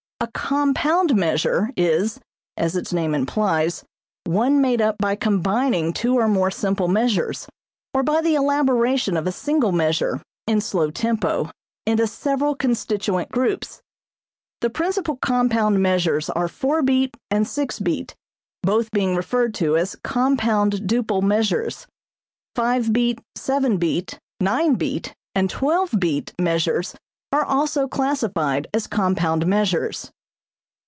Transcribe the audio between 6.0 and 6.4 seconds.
or